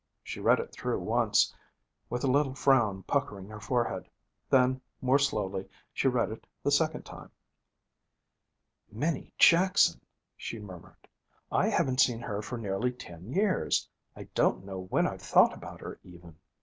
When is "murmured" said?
10.57-11.07